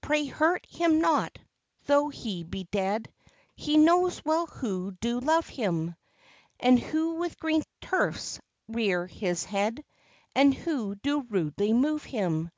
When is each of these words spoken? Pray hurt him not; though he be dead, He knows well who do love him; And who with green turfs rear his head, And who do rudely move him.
Pray 0.00 0.24
hurt 0.24 0.66
him 0.66 1.00
not; 1.00 1.38
though 1.86 2.08
he 2.08 2.42
be 2.42 2.64
dead, 2.72 3.08
He 3.54 3.76
knows 3.76 4.20
well 4.24 4.46
who 4.46 4.90
do 5.00 5.20
love 5.20 5.46
him; 5.46 5.94
And 6.58 6.76
who 6.76 7.14
with 7.14 7.38
green 7.38 7.62
turfs 7.80 8.40
rear 8.66 9.06
his 9.06 9.44
head, 9.44 9.84
And 10.34 10.52
who 10.52 10.96
do 10.96 11.20
rudely 11.22 11.72
move 11.72 12.02
him. 12.02 12.50